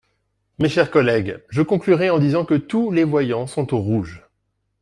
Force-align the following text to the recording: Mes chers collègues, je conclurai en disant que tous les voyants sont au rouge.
Mes 0.57 0.67
chers 0.67 0.89
collègues, 0.89 1.43
je 1.49 1.61
conclurai 1.61 2.09
en 2.09 2.17
disant 2.17 2.43
que 2.43 2.55
tous 2.55 2.89
les 2.89 3.03
voyants 3.03 3.45
sont 3.45 3.71
au 3.75 3.77
rouge. 3.77 4.25